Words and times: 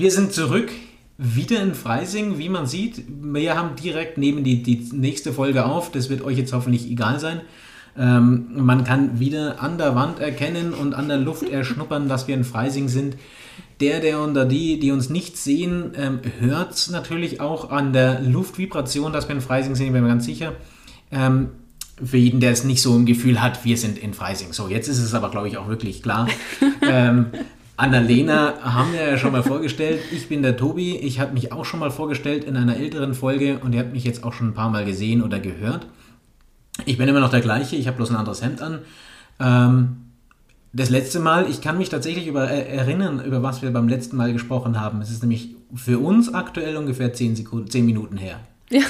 Wir 0.00 0.10
sind 0.10 0.32
zurück, 0.32 0.70
wieder 1.18 1.60
in 1.60 1.74
Freising, 1.74 2.38
wie 2.38 2.48
man 2.48 2.64
sieht. 2.64 3.04
Wir 3.06 3.54
haben 3.54 3.76
direkt 3.76 4.16
neben 4.16 4.44
die, 4.44 4.62
die 4.62 4.88
nächste 4.94 5.30
Folge 5.30 5.66
auf. 5.66 5.92
Das 5.92 6.08
wird 6.08 6.22
euch 6.22 6.38
jetzt 6.38 6.54
hoffentlich 6.54 6.90
egal 6.90 7.20
sein. 7.20 7.42
Ähm, 7.98 8.46
man 8.54 8.84
kann 8.84 9.20
wieder 9.20 9.60
an 9.60 9.76
der 9.76 9.94
Wand 9.94 10.18
erkennen 10.18 10.72
und 10.72 10.94
an 10.94 11.08
der 11.08 11.18
Luft 11.18 11.46
erschnuppern, 11.46 12.08
dass 12.08 12.26
wir 12.28 12.34
in 12.34 12.44
Freising 12.44 12.88
sind. 12.88 13.18
Der, 13.82 14.00
der 14.00 14.22
unter 14.22 14.46
die, 14.46 14.80
die 14.80 14.90
uns 14.90 15.10
nicht 15.10 15.36
sehen, 15.36 15.92
ähm, 15.96 16.20
hört 16.38 16.72
es 16.72 16.88
natürlich 16.88 17.42
auch 17.42 17.70
an 17.70 17.92
der 17.92 18.22
Luftvibration, 18.22 19.12
dass 19.12 19.28
wir 19.28 19.34
in 19.34 19.42
Freising 19.42 19.74
sind, 19.74 19.88
ich 19.88 19.92
bin 19.92 20.02
mir 20.02 20.08
ganz 20.08 20.24
sicher. 20.24 20.54
Ähm, 21.12 21.50
für 22.02 22.16
jeden, 22.16 22.40
der 22.40 22.52
es 22.52 22.64
nicht 22.64 22.80
so 22.80 22.96
im 22.96 23.04
Gefühl 23.04 23.42
hat, 23.42 23.66
wir 23.66 23.76
sind 23.76 23.98
in 23.98 24.14
Freising. 24.14 24.54
So, 24.54 24.66
jetzt 24.68 24.88
ist 24.88 24.98
es 24.98 25.12
aber, 25.12 25.30
glaube 25.30 25.48
ich, 25.48 25.58
auch 25.58 25.68
wirklich 25.68 26.02
klar. 26.02 26.26
ähm, 26.80 27.26
Annalena 27.80 28.54
haben 28.62 28.92
wir 28.92 29.08
ja 29.08 29.16
schon 29.16 29.32
mal 29.32 29.42
vorgestellt. 29.42 30.00
Ich 30.12 30.28
bin 30.28 30.42
der 30.42 30.56
Tobi. 30.56 30.96
Ich 30.96 31.18
habe 31.18 31.32
mich 31.32 31.50
auch 31.50 31.64
schon 31.64 31.80
mal 31.80 31.90
vorgestellt 31.90 32.44
in 32.44 32.56
einer 32.56 32.76
älteren 32.76 33.14
Folge 33.14 33.58
und 33.58 33.72
ihr 33.72 33.80
habt 33.80 33.92
mich 33.92 34.04
jetzt 34.04 34.22
auch 34.22 34.34
schon 34.34 34.48
ein 34.48 34.54
paar 34.54 34.68
Mal 34.68 34.84
gesehen 34.84 35.22
oder 35.22 35.40
gehört. 35.40 35.86
Ich 36.84 36.98
bin 36.98 37.08
immer 37.08 37.20
noch 37.20 37.30
der 37.30 37.40
gleiche, 37.40 37.76
ich 37.76 37.86
habe 37.86 37.96
bloß 37.96 38.10
ein 38.10 38.16
anderes 38.16 38.42
Hemd 38.42 38.60
an. 38.60 38.80
Ähm, 39.40 39.96
das 40.72 40.90
letzte 40.90 41.20
Mal, 41.20 41.48
ich 41.48 41.62
kann 41.62 41.78
mich 41.78 41.88
tatsächlich 41.88 42.26
über, 42.26 42.50
äh, 42.50 42.68
erinnern, 42.68 43.24
über 43.24 43.42
was 43.42 43.62
wir 43.62 43.72
beim 43.72 43.88
letzten 43.88 44.16
Mal 44.16 44.32
gesprochen 44.32 44.78
haben. 44.78 45.00
Es 45.00 45.10
ist 45.10 45.22
nämlich 45.22 45.56
für 45.74 45.98
uns 45.98 46.32
aktuell 46.34 46.76
ungefähr 46.76 47.12
10, 47.12 47.34
Sekunden, 47.34 47.70
10 47.70 47.86
Minuten 47.86 48.18
her. 48.18 48.40
Ja. 48.68 48.82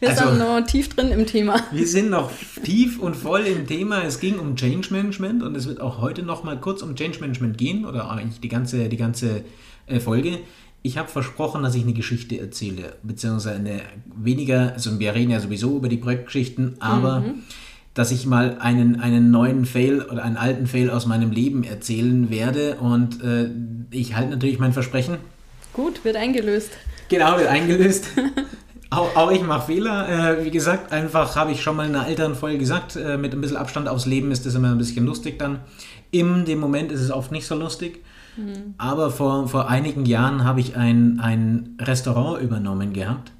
Wir 0.00 0.10
also, 0.10 0.28
sind 0.28 0.38
noch 0.38 0.60
tief 0.66 0.88
drin 0.94 1.10
im 1.10 1.26
Thema. 1.26 1.60
Wir 1.72 1.86
sind 1.86 2.10
noch 2.10 2.30
tief 2.62 2.98
und 2.98 3.16
voll 3.16 3.46
im 3.46 3.66
Thema. 3.66 4.04
Es 4.04 4.20
ging 4.20 4.38
um 4.38 4.56
Change 4.56 4.92
Management 4.92 5.42
und 5.42 5.56
es 5.56 5.66
wird 5.66 5.80
auch 5.80 6.00
heute 6.00 6.22
noch 6.22 6.44
mal 6.44 6.58
kurz 6.58 6.82
um 6.82 6.94
Change 6.94 7.20
Management 7.20 7.58
gehen 7.58 7.84
oder 7.84 8.10
eigentlich 8.10 8.40
die 8.40 8.48
ganze, 8.48 8.88
die 8.88 8.96
ganze 8.96 9.44
äh, 9.86 10.00
Folge. 10.00 10.38
Ich 10.82 10.96
habe 10.96 11.08
versprochen, 11.08 11.62
dass 11.62 11.74
ich 11.74 11.82
eine 11.82 11.92
Geschichte 11.92 12.38
erzähle, 12.38 12.96
beziehungsweise 13.02 13.56
eine 13.56 13.80
weniger, 14.14 14.72
also 14.74 14.98
wir 14.98 15.14
reden 15.14 15.32
ja 15.32 15.40
sowieso 15.40 15.76
über 15.76 15.88
die 15.88 15.96
Projektgeschichten, 15.96 16.76
aber 16.80 17.20
mhm. 17.20 17.42
dass 17.94 18.12
ich 18.12 18.26
mal 18.26 18.58
einen, 18.60 19.00
einen 19.00 19.30
neuen 19.32 19.66
Fail 19.66 20.02
oder 20.02 20.22
einen 20.22 20.36
alten 20.36 20.66
Fail 20.66 20.90
aus 20.90 21.06
meinem 21.06 21.32
Leben 21.32 21.64
erzählen 21.64 22.30
werde 22.30 22.76
und 22.76 23.22
äh, 23.22 23.50
ich 23.90 24.14
halte 24.14 24.30
natürlich 24.30 24.60
mein 24.60 24.72
Versprechen. 24.72 25.16
Gut, 25.72 26.04
wird 26.04 26.16
eingelöst. 26.16 26.70
Genau, 27.08 27.36
wird 27.38 27.48
eingelöst. 27.48 28.10
Auch, 28.90 29.14
auch 29.16 29.30
ich 29.30 29.42
mache 29.42 29.66
Fehler. 29.66 30.38
Äh, 30.38 30.44
wie 30.44 30.50
gesagt, 30.50 30.92
einfach 30.92 31.36
habe 31.36 31.52
ich 31.52 31.62
schon 31.62 31.76
mal 31.76 31.86
in 31.86 31.94
einer 31.94 32.06
älteren 32.06 32.34
Folge 32.34 32.58
gesagt, 32.58 32.96
äh, 32.96 33.18
mit 33.18 33.34
ein 33.34 33.40
bisschen 33.40 33.56
Abstand 33.56 33.88
aufs 33.88 34.06
Leben 34.06 34.30
ist 34.30 34.46
das 34.46 34.54
immer 34.54 34.70
ein 34.70 34.78
bisschen 34.78 35.04
lustig 35.04 35.38
dann. 35.38 35.60
In 36.10 36.46
dem 36.46 36.58
Moment 36.58 36.90
ist 36.90 37.00
es 37.00 37.10
oft 37.10 37.30
nicht 37.30 37.46
so 37.46 37.54
lustig. 37.54 38.02
Mhm. 38.38 38.74
Aber 38.78 39.10
vor, 39.10 39.48
vor 39.48 39.68
einigen 39.68 40.06
Jahren 40.06 40.44
habe 40.44 40.60
ich 40.60 40.76
ein, 40.76 41.20
ein 41.20 41.76
Restaurant 41.80 42.40
übernommen 42.40 42.94
gehabt. 42.94 43.32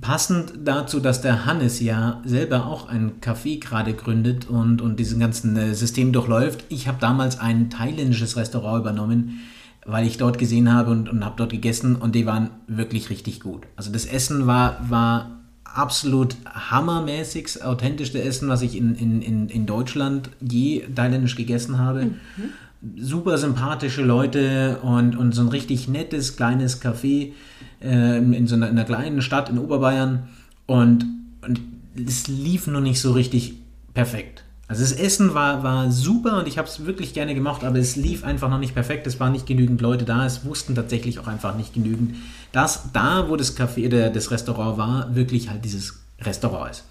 Passend 0.00 0.52
dazu, 0.64 1.00
dass 1.00 1.20
der 1.20 1.44
Hannes 1.44 1.80
ja 1.80 2.22
selber 2.24 2.66
auch 2.66 2.88
ein 2.88 3.20
Café 3.20 3.60
gerade 3.60 3.94
gründet 3.94 4.48
und, 4.48 4.80
und 4.80 4.98
diesen 4.98 5.18
ganzen 5.18 5.56
äh, 5.56 5.74
System 5.74 6.12
durchläuft. 6.12 6.64
Ich 6.70 6.88
habe 6.88 6.98
damals 7.00 7.38
ein 7.38 7.68
thailändisches 7.68 8.36
Restaurant 8.36 8.80
übernommen 8.80 9.40
weil 9.88 10.06
ich 10.06 10.18
dort 10.18 10.38
gesehen 10.38 10.72
habe 10.72 10.90
und, 10.90 11.08
und 11.08 11.24
habe 11.24 11.34
dort 11.38 11.50
gegessen 11.50 11.96
und 11.96 12.14
die 12.14 12.26
waren 12.26 12.50
wirklich 12.66 13.08
richtig 13.08 13.40
gut. 13.40 13.62
Also 13.74 13.90
das 13.90 14.04
Essen 14.04 14.46
war, 14.46 14.78
war 14.90 15.40
absolut 15.64 16.36
hammermäßig, 16.44 17.44
das 17.44 17.62
authentischste 17.62 18.22
Essen, 18.22 18.50
was 18.50 18.60
ich 18.60 18.76
in, 18.76 18.94
in, 18.96 19.22
in, 19.22 19.48
in 19.48 19.64
Deutschland 19.64 20.28
je 20.40 20.84
thailändisch 20.94 21.36
gegessen 21.36 21.78
habe. 21.78 22.04
Mhm. 22.04 22.98
Super 22.98 23.38
sympathische 23.38 24.02
Leute 24.02 24.78
und, 24.82 25.16
und 25.16 25.32
so 25.32 25.40
ein 25.40 25.48
richtig 25.48 25.88
nettes 25.88 26.36
kleines 26.36 26.82
Café 26.82 27.32
äh, 27.80 28.18
in 28.18 28.46
so 28.46 28.56
einer, 28.56 28.68
in 28.68 28.76
einer 28.76 28.84
kleinen 28.84 29.22
Stadt 29.22 29.48
in 29.48 29.58
Oberbayern 29.58 30.28
und, 30.66 31.06
und 31.40 31.60
es 31.96 32.28
lief 32.28 32.66
nur 32.66 32.82
nicht 32.82 33.00
so 33.00 33.12
richtig 33.12 33.54
perfekt. 33.94 34.44
Also 34.68 34.82
das 34.82 34.92
Essen 34.92 35.32
war, 35.32 35.62
war 35.62 35.90
super 35.90 36.38
und 36.38 36.46
ich 36.46 36.58
habe 36.58 36.68
es 36.68 36.84
wirklich 36.84 37.14
gerne 37.14 37.34
gemacht, 37.34 37.64
aber 37.64 37.78
es 37.78 37.96
lief 37.96 38.22
einfach 38.22 38.50
noch 38.50 38.58
nicht 38.58 38.74
perfekt. 38.74 39.06
Es 39.06 39.18
waren 39.18 39.32
nicht 39.32 39.46
genügend 39.46 39.80
Leute 39.80 40.04
da. 40.04 40.26
Es 40.26 40.44
wussten 40.44 40.74
tatsächlich 40.74 41.18
auch 41.18 41.26
einfach 41.26 41.56
nicht 41.56 41.72
genügend, 41.72 42.16
dass 42.52 42.92
da, 42.92 43.30
wo 43.30 43.36
das 43.36 43.56
Café, 43.56 43.88
der, 43.88 44.10
das 44.10 44.30
Restaurant 44.30 44.76
war, 44.76 45.14
wirklich 45.14 45.48
halt 45.48 45.64
dieses 45.64 45.98
Restaurant 46.20 46.72
ist. 46.72 46.84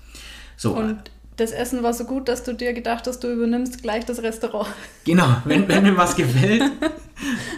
So. 0.57 0.75
Und 0.75 0.97
das 1.35 1.51
Essen 1.51 1.83
war 1.83 1.93
so 1.93 2.05
gut, 2.05 2.27
dass 2.27 2.43
du 2.43 2.53
dir 2.53 2.73
gedacht 2.73 3.05
hast, 3.05 3.19
du 3.19 3.31
übernimmst 3.31 3.83
gleich 3.83 4.05
das 4.05 4.23
Restaurant. 4.23 4.69
Genau, 5.05 5.37
wenn, 5.45 5.67
wenn 5.67 5.83
mir 5.83 5.95
was 5.95 6.16
gefällt, 6.16 6.63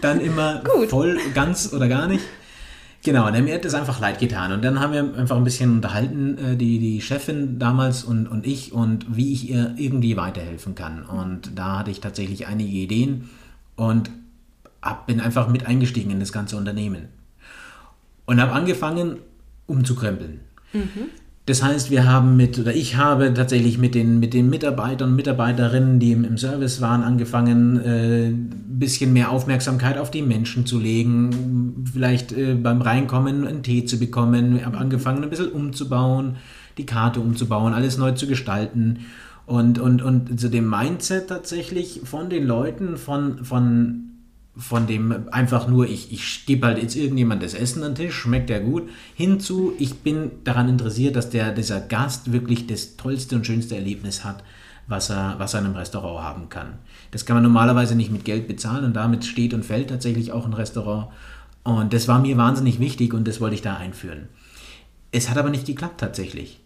dann 0.01 0.19
immer 0.19 0.61
gut. 0.65 0.89
voll, 0.89 1.17
ganz 1.33 1.71
oder 1.71 1.87
gar 1.87 2.07
nicht. 2.07 2.25
Genau, 3.03 3.31
mir 3.31 3.55
hat 3.55 3.63
es 3.63 3.73
einfach 3.73 3.99
leid 3.99 4.19
getan. 4.19 4.51
Und 4.51 4.63
dann 4.63 4.79
haben 4.79 4.91
wir 4.91 5.17
einfach 5.17 5.37
ein 5.37 5.43
bisschen 5.43 5.71
unterhalten, 5.71 6.37
äh, 6.37 6.57
die, 6.57 6.79
die 6.79 7.01
Chefin 7.01 7.57
damals 7.57 8.03
und, 8.03 8.27
und 8.27 8.45
ich, 8.45 8.73
und 8.73 9.15
wie 9.15 9.31
ich 9.33 9.49
ihr 9.49 9.73
irgendwie 9.77 10.17
weiterhelfen 10.17 10.75
kann. 10.75 11.03
Und 11.03 11.57
da 11.57 11.79
hatte 11.79 11.91
ich 11.91 12.01
tatsächlich 12.01 12.47
einige 12.47 12.69
Ideen 12.69 13.29
und 13.75 14.11
hab, 14.81 15.07
bin 15.07 15.21
einfach 15.21 15.47
mit 15.47 15.65
eingestiegen 15.65 16.11
in 16.11 16.19
das 16.19 16.33
ganze 16.33 16.57
Unternehmen. 16.57 17.07
Und 18.25 18.41
habe 18.41 18.51
angefangen, 18.51 19.17
umzukrempeln. 19.65 20.41
Mhm. 20.73 21.09
Das 21.49 21.63
heißt, 21.63 21.89
wir 21.89 22.05
haben 22.07 22.37
mit, 22.37 22.59
oder 22.59 22.75
ich 22.75 22.95
habe 22.95 23.33
tatsächlich 23.33 23.79
mit 23.79 23.95
den, 23.95 24.19
mit 24.19 24.35
den 24.35 24.51
Mitarbeitern 24.51 25.09
und 25.09 25.15
Mitarbeiterinnen, 25.15 25.99
die 25.99 26.11
im, 26.11 26.23
im 26.23 26.37
Service 26.37 26.79
waren, 26.79 27.01
angefangen, 27.01 27.83
äh, 27.83 28.27
ein 28.27 28.77
bisschen 28.77 29.13
mehr 29.13 29.31
Aufmerksamkeit 29.31 29.97
auf 29.97 30.11
die 30.11 30.21
Menschen 30.21 30.67
zu 30.67 30.77
legen, 30.77 31.85
vielleicht 31.91 32.33
äh, 32.33 32.53
beim 32.53 32.83
Reinkommen 32.83 33.47
einen 33.47 33.63
Tee 33.63 33.83
zu 33.83 33.97
bekommen. 33.97 34.57
Wir 34.57 34.65
haben 34.67 34.75
angefangen, 34.75 35.23
ein 35.23 35.29
bisschen 35.31 35.51
umzubauen, 35.51 36.35
die 36.77 36.85
Karte 36.85 37.19
umzubauen, 37.19 37.73
alles 37.73 37.97
neu 37.97 38.11
zu 38.11 38.27
gestalten. 38.27 39.07
Und, 39.47 39.79
und, 39.79 40.03
und 40.03 40.39
zu 40.39 40.51
dem 40.51 40.69
Mindset 40.69 41.29
tatsächlich 41.29 42.01
von 42.03 42.29
den 42.29 42.45
Leuten, 42.45 42.95
von, 42.95 43.43
von 43.43 44.08
von 44.59 44.87
dem 44.87 45.29
einfach 45.31 45.67
nur, 45.67 45.87
ich, 45.87 46.11
ich 46.11 46.45
gebe 46.45 46.67
halt 46.67 46.81
jetzt 46.81 46.95
irgendjemand 46.95 47.41
das 47.41 47.53
Essen 47.53 47.81
an 47.81 47.95
den 47.95 48.07
Tisch, 48.07 48.15
schmeckt 48.15 48.49
der 48.49 48.59
gut, 48.59 48.89
hinzu, 49.15 49.73
ich 49.79 49.99
bin 49.99 50.31
daran 50.43 50.67
interessiert, 50.67 51.15
dass 51.15 51.29
der, 51.29 51.53
dieser 51.53 51.79
Gast 51.79 52.33
wirklich 52.33 52.67
das 52.67 52.97
tollste 52.97 53.37
und 53.37 53.47
schönste 53.47 53.75
Erlebnis 53.75 54.25
hat, 54.25 54.43
was 54.87 55.09
er, 55.09 55.35
was 55.37 55.53
er 55.53 55.61
in 55.61 55.67
einem 55.67 55.75
Restaurant 55.75 56.23
haben 56.23 56.49
kann. 56.49 56.73
Das 57.11 57.25
kann 57.25 57.37
man 57.37 57.43
normalerweise 57.43 57.95
nicht 57.95 58.11
mit 58.11 58.25
Geld 58.25 58.47
bezahlen 58.47 58.83
und 58.83 58.93
damit 58.93 59.23
steht 59.23 59.53
und 59.53 59.63
fällt 59.63 59.89
tatsächlich 59.89 60.33
auch 60.33 60.45
ein 60.45 60.53
Restaurant. 60.53 61.07
Und 61.63 61.93
das 61.93 62.07
war 62.07 62.19
mir 62.19 62.35
wahnsinnig 62.35 62.79
wichtig 62.79 63.13
und 63.13 63.27
das 63.27 63.39
wollte 63.39 63.55
ich 63.55 63.61
da 63.61 63.77
einführen. 63.77 64.27
Es 65.11 65.29
hat 65.29 65.37
aber 65.37 65.49
nicht 65.49 65.67
geklappt 65.67 66.01
tatsächlich. 66.01 66.59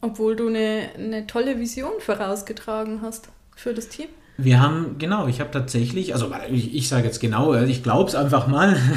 Obwohl 0.00 0.36
du 0.36 0.46
eine, 0.46 0.90
eine 0.96 1.26
tolle 1.26 1.58
Vision 1.58 1.92
vorausgetragen 1.98 3.02
hast 3.02 3.28
für 3.56 3.74
das 3.74 3.88
Team. 3.88 4.08
Wir 4.36 4.60
haben, 4.60 4.96
genau, 4.98 5.26
ich 5.26 5.40
habe 5.40 5.50
tatsächlich, 5.50 6.14
also 6.14 6.32
ich, 6.50 6.74
ich 6.74 6.88
sage 6.88 7.06
jetzt 7.06 7.20
genau, 7.20 7.52
also 7.52 7.70
ich 7.70 7.82
glaube 7.82 8.08
es 8.08 8.14
einfach 8.14 8.46
mal. 8.46 8.76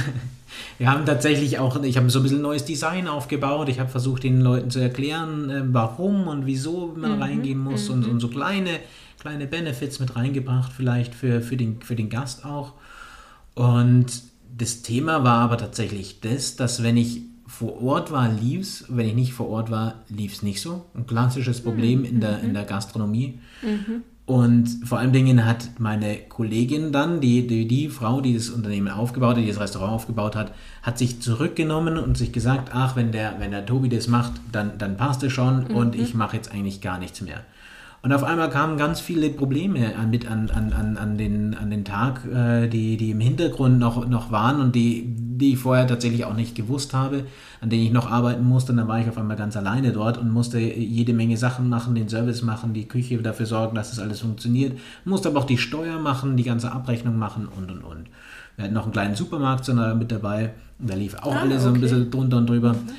Wir 0.77 0.91
haben 0.91 1.05
tatsächlich 1.05 1.59
auch, 1.59 1.81
ich 1.83 1.97
habe 1.97 2.09
so 2.09 2.19
ein 2.19 2.23
bisschen 2.23 2.41
neues 2.41 2.65
Design 2.65 3.07
aufgebaut. 3.07 3.69
Ich 3.69 3.79
habe 3.79 3.89
versucht, 3.89 4.23
den 4.23 4.41
Leuten 4.41 4.69
zu 4.69 4.79
erklären, 4.79 5.49
äh, 5.49 5.61
warum 5.65 6.27
und 6.27 6.45
wieso 6.45 6.93
man 6.97 7.15
mhm, 7.15 7.21
reingehen 7.21 7.59
muss 7.59 7.89
und, 7.89 8.05
mhm. 8.05 8.13
und 8.13 8.19
so 8.19 8.27
kleine, 8.27 8.79
kleine 9.19 9.47
Benefits 9.47 9.99
mit 9.99 10.15
reingebracht, 10.15 10.71
vielleicht 10.71 11.15
für, 11.15 11.41
für, 11.41 11.57
den, 11.57 11.81
für 11.81 11.95
den 11.95 12.09
Gast 12.09 12.45
auch. 12.45 12.73
Und 13.55 14.07
das 14.55 14.81
Thema 14.81 15.23
war 15.23 15.39
aber 15.39 15.57
tatsächlich 15.57 16.21
das, 16.21 16.55
dass 16.55 16.83
wenn 16.83 16.97
ich 16.97 17.21
vor 17.47 17.81
Ort 17.83 18.11
war, 18.11 18.29
lief 18.29 18.61
es, 18.61 18.85
wenn 18.89 19.07
ich 19.07 19.15
nicht 19.15 19.33
vor 19.33 19.49
Ort 19.49 19.69
war, 19.69 20.03
lief 20.09 20.33
es 20.33 20.43
nicht 20.43 20.59
so. 20.59 20.85
Ein 20.95 21.05
klassisches 21.05 21.61
Problem 21.61 21.99
mhm. 21.99 22.05
in, 22.05 22.19
der, 22.19 22.41
in 22.41 22.53
der 22.53 22.63
Gastronomie. 22.63 23.39
Mhm. 23.61 24.03
Und 24.25 24.67
vor 24.85 24.99
allen 24.99 25.11
Dingen 25.11 25.45
hat 25.45 25.71
meine 25.79 26.15
Kollegin 26.15 26.93
dann, 26.93 27.19
die, 27.19 27.45
die, 27.45 27.67
die 27.67 27.89
Frau, 27.89 28.21
die 28.21 28.35
das 28.35 28.49
Unternehmen 28.49 28.87
aufgebaut 28.87 29.35
hat, 29.35 29.43
die 29.43 29.47
das 29.47 29.59
Restaurant 29.59 29.91
aufgebaut 29.91 30.37
hat, 30.37 30.53
hat 30.81 30.97
sich 30.97 31.21
zurückgenommen 31.21 31.97
und 31.97 32.17
sich 32.17 32.31
gesagt, 32.31 32.69
ach, 32.73 32.95
wenn 32.95 33.11
der, 33.11 33.35
wenn 33.39 33.51
der 33.51 33.65
Tobi 33.65 33.89
das 33.89 34.07
macht, 34.07 34.31
dann, 34.53 34.77
dann 34.77 34.95
passt 34.95 35.23
es 35.23 35.33
schon 35.33 35.65
mhm. 35.65 35.75
und 35.75 35.95
ich 35.95 36.13
mache 36.13 36.37
jetzt 36.37 36.53
eigentlich 36.53 36.79
gar 36.79 36.99
nichts 36.99 37.19
mehr. 37.19 37.41
Und 38.01 38.11
auf 38.11 38.23
einmal 38.23 38.49
kamen 38.49 38.77
ganz 38.77 38.99
viele 38.99 39.29
Probleme 39.29 39.93
mit 40.09 40.29
an, 40.29 40.49
an, 40.51 40.73
an, 40.73 40.97
an, 40.97 41.17
den, 41.17 41.53
an 41.55 41.69
den 41.69 41.85
Tag, 41.85 42.25
äh, 42.25 42.67
die, 42.67 42.97
die 42.97 43.11
im 43.11 43.21
Hintergrund 43.21 43.79
noch, 43.79 44.05
noch 44.07 44.29
waren 44.29 44.59
und 44.59 44.75
die, 44.75 45.15
die 45.37 45.53
ich 45.53 45.59
vorher 45.59 45.87
tatsächlich 45.87 46.25
auch 46.25 46.35
nicht 46.35 46.55
gewusst 46.55 46.93
habe, 46.93 47.25
an 47.61 47.69
denen 47.69 47.83
ich 47.83 47.91
noch 47.91 48.09
arbeiten 48.09 48.43
musste. 48.43 48.71
Und 48.71 48.77
dann 48.77 48.87
war 48.87 48.99
ich 48.99 49.07
auf 49.07 49.17
einmal 49.17 49.37
ganz 49.37 49.57
alleine 49.57 49.91
dort 49.91 50.17
und 50.17 50.31
musste 50.31 50.59
jede 50.59 51.13
Menge 51.13 51.37
Sachen 51.37 51.69
machen, 51.69 51.95
den 51.95 52.09
Service 52.09 52.41
machen, 52.41 52.73
die 52.73 52.87
Küche 52.87 53.17
dafür 53.21 53.45
sorgen, 53.45 53.75
dass 53.75 53.89
das 53.89 53.99
alles 53.99 54.21
funktioniert. 54.21 54.77
Musste 55.05 55.29
aber 55.29 55.39
auch 55.39 55.45
die 55.45 55.57
Steuer 55.57 55.99
machen, 55.99 56.37
die 56.37 56.43
ganze 56.43 56.71
Abrechnung 56.71 57.17
machen 57.17 57.47
und 57.47 57.71
und 57.71 57.83
und. 57.83 58.05
Wir 58.55 58.65
hatten 58.65 58.73
noch 58.73 58.83
einen 58.83 58.91
kleinen 58.91 59.15
Supermarkt 59.15 59.67
mit 59.97 60.11
dabei. 60.11 60.53
Da 60.79 60.95
lief 60.95 61.15
auch 61.15 61.35
ah, 61.35 61.41
alles 61.41 61.63
so 61.63 61.69
ein 61.69 61.81
bisschen 61.81 62.11
drunter 62.11 62.37
und 62.37 62.47
drüber. 62.47 62.73
Mhm. 62.73 62.89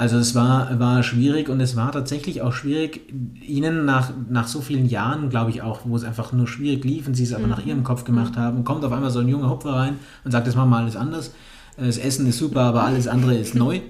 Also 0.00 0.16
es 0.16 0.34
war, 0.34 0.80
war 0.80 1.02
schwierig 1.02 1.50
und 1.50 1.60
es 1.60 1.76
war 1.76 1.92
tatsächlich 1.92 2.40
auch 2.40 2.54
schwierig, 2.54 3.02
ihnen 3.46 3.84
nach, 3.84 4.10
nach 4.30 4.48
so 4.48 4.62
vielen 4.62 4.86
Jahren, 4.86 5.28
glaube 5.28 5.50
ich 5.50 5.60
auch, 5.60 5.80
wo 5.84 5.94
es 5.94 6.04
einfach 6.04 6.32
nur 6.32 6.48
schwierig 6.48 6.82
lief 6.86 7.06
und 7.06 7.12
sie 7.12 7.24
es 7.24 7.34
aber 7.34 7.44
mhm. 7.44 7.50
nach 7.50 7.66
ihrem 7.66 7.84
Kopf 7.84 8.04
gemacht 8.04 8.36
mhm. 8.36 8.40
haben, 8.40 8.64
kommt 8.64 8.82
auf 8.82 8.92
einmal 8.92 9.10
so 9.10 9.18
ein 9.18 9.28
junger 9.28 9.50
Hopfer 9.50 9.74
rein 9.74 9.98
und 10.24 10.30
sagt, 10.30 10.46
das 10.46 10.56
machen 10.56 10.70
wir 10.70 10.78
alles 10.78 10.96
anders. 10.96 11.34
Das 11.80 11.98
Essen 11.98 12.26
ist 12.26 12.38
super, 12.38 12.60
aber 12.60 12.84
alles 12.84 13.08
andere 13.08 13.34
ist 13.34 13.54
neu. 13.54 13.80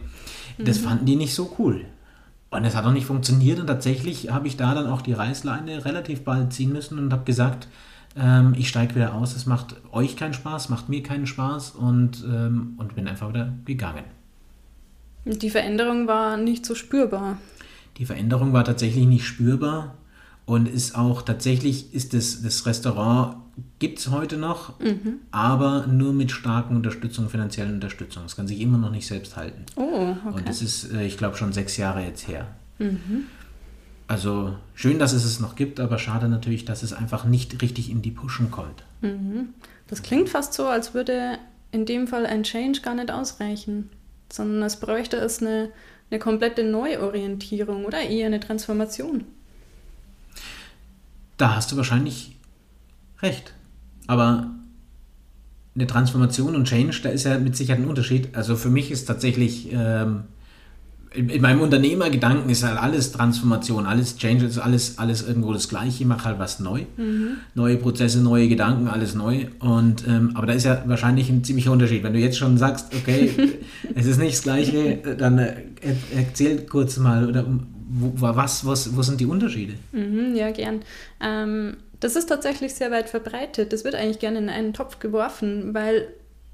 Das 0.58 0.80
mhm. 0.80 0.84
fanden 0.84 1.06
die 1.06 1.16
nicht 1.16 1.34
so 1.34 1.54
cool. 1.58 1.84
Und 2.50 2.64
es 2.64 2.74
hat 2.74 2.84
auch 2.84 2.92
nicht 2.92 3.06
funktioniert 3.06 3.60
und 3.60 3.66
tatsächlich 3.66 4.30
habe 4.30 4.48
ich 4.48 4.56
da 4.56 4.74
dann 4.74 4.88
auch 4.88 5.02
die 5.02 5.12
Reißleine 5.12 5.84
relativ 5.84 6.24
bald 6.24 6.52
ziehen 6.52 6.72
müssen 6.72 6.98
und 6.98 7.12
habe 7.12 7.24
gesagt, 7.24 7.68
ähm, 8.16 8.54
ich 8.58 8.68
steige 8.68 8.96
wieder 8.96 9.14
aus, 9.14 9.36
es 9.36 9.46
macht 9.46 9.76
euch 9.92 10.16
keinen 10.16 10.34
Spaß, 10.34 10.68
macht 10.68 10.88
mir 10.88 11.02
keinen 11.02 11.26
Spaß 11.26 11.70
und, 11.70 12.24
ähm, 12.24 12.74
und 12.76 12.96
bin 12.96 13.06
einfach 13.06 13.28
wieder 13.28 13.52
gegangen. 13.64 14.04
Die 15.24 15.50
Veränderung 15.50 16.08
war 16.08 16.36
nicht 16.36 16.66
so 16.66 16.74
spürbar. 16.74 17.38
Die 17.98 18.06
Veränderung 18.06 18.52
war 18.52 18.64
tatsächlich 18.64 19.06
nicht 19.06 19.24
spürbar 19.24 19.94
und 20.46 20.68
ist 20.68 20.96
auch 20.96 21.22
tatsächlich, 21.22 21.94
ist 21.94 22.14
das, 22.14 22.42
das 22.42 22.66
Restaurant 22.66 23.36
gibt 23.78 23.98
es 23.98 24.10
heute 24.10 24.36
noch, 24.36 24.80
mhm. 24.80 25.20
aber 25.30 25.86
nur 25.86 26.12
mit 26.12 26.30
starken 26.30 26.76
Unterstützung, 26.76 27.28
finanziellen 27.28 27.74
Unterstützung. 27.74 28.24
Es 28.24 28.36
kann 28.36 28.48
sich 28.48 28.60
immer 28.60 28.78
noch 28.78 28.90
nicht 28.90 29.06
selbst 29.06 29.36
halten. 29.36 29.66
Oh, 29.76 29.82
okay. 30.26 30.36
Und 30.36 30.48
das 30.48 30.62
ist, 30.62 30.92
äh, 30.92 31.04
ich 31.04 31.18
glaube, 31.18 31.36
schon 31.36 31.52
sechs 31.52 31.76
Jahre 31.76 32.02
jetzt 32.02 32.26
her. 32.26 32.48
Mhm. 32.78 33.26
Also 34.06 34.56
schön, 34.74 34.98
dass 34.98 35.12
es 35.12 35.24
es 35.24 35.40
noch 35.40 35.54
gibt, 35.54 35.78
aber 35.78 35.98
schade 35.98 36.28
natürlich, 36.28 36.64
dass 36.64 36.82
es 36.82 36.92
einfach 36.92 37.24
nicht 37.24 37.62
richtig 37.62 37.90
in 37.90 38.02
die 38.02 38.10
Pushen 38.10 38.50
kommt. 38.50 38.82
Mhm. 39.02 39.50
Das 39.86 40.02
klingt 40.02 40.28
fast 40.28 40.54
so, 40.54 40.66
als 40.66 40.94
würde 40.94 41.38
in 41.70 41.86
dem 41.86 42.08
Fall 42.08 42.26
ein 42.26 42.42
Change 42.42 42.80
gar 42.80 42.94
nicht 42.94 43.10
ausreichen 43.10 43.90
sondern 44.32 44.62
es 44.62 44.76
bräuchte 44.76 45.16
es 45.16 45.40
eine, 45.40 45.70
eine 46.10 46.20
komplette 46.20 46.64
Neuorientierung 46.64 47.84
oder 47.84 48.00
eher 48.00 48.26
eine 48.26 48.40
Transformation. 48.40 49.24
Da 51.40 51.56
hast 51.56 51.72
du 51.72 51.76
wahrscheinlich 51.78 52.36
recht. 53.22 53.54
Aber 54.06 54.50
eine 55.74 55.86
Transformation 55.86 56.54
und 56.54 56.66
Change, 56.66 57.00
da 57.02 57.08
ist 57.08 57.24
ja 57.24 57.38
mit 57.38 57.56
Sicherheit 57.56 57.82
ein 57.82 57.88
Unterschied. 57.88 58.34
Also 58.34 58.56
für 58.56 58.68
mich 58.68 58.90
ist 58.90 59.06
tatsächlich 59.06 59.72
ähm, 59.72 60.24
in, 61.14 61.40
meinem 61.40 61.62
Unternehmergedanken 61.62 62.50
ist 62.50 62.62
halt 62.62 62.78
alles 62.78 63.12
Transformation, 63.12 63.86
alles 63.86 64.18
Change, 64.18 64.44
ist 64.44 64.58
alles, 64.58 64.98
alles 64.98 65.26
irgendwo 65.26 65.54
das 65.54 65.70
Gleiche, 65.70 66.02
ich 66.02 66.06
mache 66.06 66.26
halt 66.26 66.38
was 66.38 66.60
neu. 66.60 66.82
Mhm. 66.98 67.38
Neue 67.54 67.78
Prozesse, 67.78 68.20
neue 68.20 68.46
Gedanken, 68.48 68.88
alles 68.88 69.14
neu. 69.14 69.46
Und, 69.60 70.06
ähm, 70.06 70.32
aber 70.34 70.46
da 70.46 70.52
ist 70.52 70.64
ja 70.64 70.82
wahrscheinlich 70.84 71.30
ein 71.30 71.42
ziemlicher 71.42 71.72
Unterschied. 71.72 72.02
Wenn 72.02 72.12
du 72.12 72.18
jetzt 72.18 72.36
schon 72.36 72.58
sagst, 72.58 72.94
okay, 72.94 73.30
es 73.94 74.04
ist 74.04 74.18
nicht 74.18 74.34
das 74.34 74.42
Gleiche, 74.42 74.98
dann 75.16 75.38
äh, 75.38 75.54
erzähl 76.14 76.66
kurz 76.66 76.98
mal, 76.98 77.26
oder 77.26 77.46
wo, 77.92 78.12
was, 78.36 78.64
was, 78.64 78.96
wo 78.96 79.02
sind 79.02 79.20
die 79.20 79.26
Unterschiede? 79.26 79.74
Mhm, 79.92 80.36
ja, 80.36 80.50
gern. 80.52 80.82
Ähm, 81.20 81.76
das 81.98 82.14
ist 82.14 82.26
tatsächlich 82.26 82.74
sehr 82.74 82.90
weit 82.90 83.08
verbreitet. 83.08 83.72
Das 83.72 83.84
wird 83.84 83.94
eigentlich 83.94 84.20
gerne 84.20 84.38
in 84.38 84.48
einen 84.48 84.72
Topf 84.72 85.00
geworfen, 85.00 85.74
weil 85.74 86.08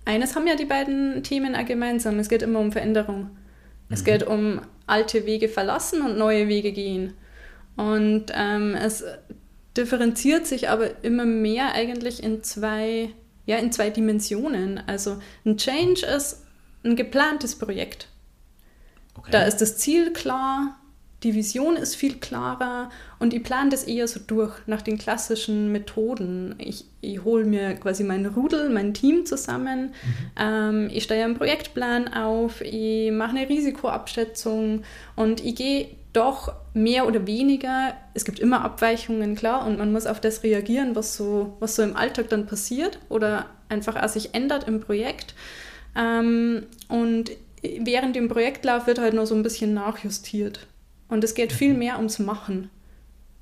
eines 0.07 0.35
haben 0.35 0.47
ja 0.47 0.57
die 0.57 0.65
beiden 0.65 1.23
Themen 1.23 1.55
auch 1.55 1.67
gemeinsam. 1.67 2.19
Es 2.19 2.29
geht 2.29 2.43
immer 2.43 2.61
um 2.61 2.73
Veränderung. 2.73 3.31
Es 3.89 4.03
geht 4.03 4.27
um 4.27 4.61
alte 4.87 5.27
Wege 5.27 5.49
verlassen 5.49 6.01
und 6.01 6.17
neue 6.17 6.49
Wege 6.49 6.73
gehen. 6.73 7.13
Und 7.77 8.27
ähm, 8.35 8.75
es 8.75 9.05
differenziert 9.77 10.47
sich 10.47 10.71
aber 10.71 11.05
immer 11.05 11.27
mehr 11.27 11.73
eigentlich 11.75 12.23
in 12.23 12.43
zwei, 12.43 13.11
ja, 13.45 13.59
in 13.59 13.73
zwei 13.73 13.91
Dimensionen. 13.91 14.81
Also 14.87 15.19
ein 15.45 15.59
Change 15.59 16.07
ist 16.07 16.45
ein 16.83 16.97
geplantes 16.97 17.57
Projekt. 17.57 18.09
Okay. 19.15 19.31
Da 19.31 19.43
ist 19.43 19.59
das 19.59 19.77
Ziel 19.77 20.13
klar, 20.13 20.79
die 21.23 21.35
Vision 21.35 21.77
ist 21.77 21.97
viel 21.97 22.17
klarer 22.17 22.91
und 23.19 23.33
ich 23.33 23.43
plane 23.43 23.71
das 23.71 23.85
eher 23.85 24.07
so 24.07 24.21
durch 24.25 24.55
nach 24.67 24.83
den 24.83 24.99
klassischen 24.99 25.73
Methoden. 25.73 26.55
Ich, 26.59 26.85
ich 27.01 27.25
hole 27.25 27.45
mir 27.45 27.75
quasi 27.75 28.05
mein 28.05 28.27
Rudel, 28.27 28.69
mein 28.69 28.93
Team 28.93 29.25
zusammen, 29.25 29.87
mhm. 29.87 29.91
ähm, 30.39 30.91
ich 30.93 31.05
stelle 31.05 31.25
einen 31.25 31.37
Projektplan 31.37 32.13
auf, 32.13 32.61
ich 32.61 33.11
mache 33.13 33.37
eine 33.37 33.49
Risikoabschätzung 33.49 34.83
und 35.17 35.45
ich 35.45 35.55
gehe 35.55 35.89
doch 36.13 36.55
mehr 36.73 37.07
oder 37.07 37.27
weniger, 37.27 37.95
es 38.15 38.25
gibt 38.25 38.39
immer 38.39 38.65
Abweichungen, 38.65 39.35
klar, 39.37 39.67
und 39.67 39.79
man 39.79 39.93
muss 39.93 40.07
auf 40.07 40.21
das 40.21 40.43
reagieren, 40.43 40.97
was 40.97 41.15
so, 41.15 41.57
was 41.61 41.77
so 41.77 41.83
im 41.83 41.97
Alltag 41.97 42.31
dann 42.31 42.47
passiert 42.47 42.99
oder 43.11 43.47
einfach 43.69 44.03
auch 44.03 44.09
sich 44.09 44.35
ändert 44.35 44.67
im 44.67 44.81
Projekt. 44.81 45.35
Ähm, 45.95 46.65
und 46.89 47.33
während 47.63 48.17
dem 48.17 48.29
Projektlauf 48.29 48.87
wird 48.87 48.99
halt 48.99 49.15
noch 49.15 49.27
so 49.27 49.35
ein 49.35 49.43
bisschen 49.43 49.75
nachjustiert. 49.75 50.67
Und 51.09 51.25
es 51.25 51.35
geht 51.35 51.53
viel 51.53 51.75
mehr 51.75 51.97
ums 51.97 52.19
Machen, 52.19 52.71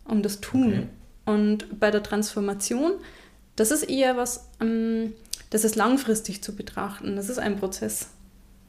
um 0.05 0.23
das 0.23 0.41
Tun. 0.41 0.67
Okay. 0.67 0.87
Und 1.25 1.81
bei 1.81 1.91
der 1.91 2.03
Transformation, 2.03 2.93
das 3.57 3.71
ist 3.71 3.85
eher 3.85 4.17
was, 4.17 4.49
ähm, 4.61 5.13
das 5.51 5.65
ist 5.65 5.77
langfristig 5.77 6.43
zu 6.43 6.55
betrachten. 6.55 7.17
Das 7.17 7.29
ist 7.29 7.39
ein 7.39 7.57
Prozess, 7.57 8.09